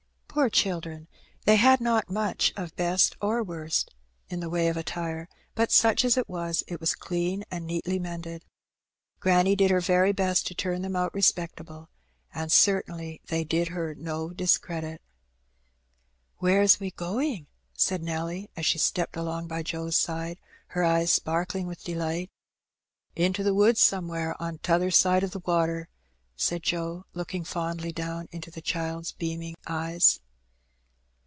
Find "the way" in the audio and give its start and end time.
4.39-4.69